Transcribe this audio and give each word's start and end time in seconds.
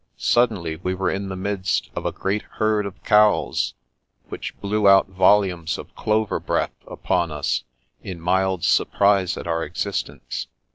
Suddenly 0.17 0.77
we 0.77 0.95
were 0.95 1.11
in 1.11 1.29
the 1.29 1.35
midst 1.35 1.91
of 1.95 2.07
a 2.07 2.11
great 2.11 2.41
herd 2.57 2.87
of 2.87 3.03
cows, 3.03 3.75
which 4.29 4.59
blew 4.59 4.87
out 4.87 5.09
volumes 5.09 5.77
of 5.77 5.93
clover 5.95 6.39
breath 6.39 6.73
upon 6.87 7.31
us, 7.31 7.65
in 8.01 8.19
mild 8.19 8.63
surprise 8.65 9.37
at 9.37 9.45
our 9.45 9.63
existence. 9.63 10.47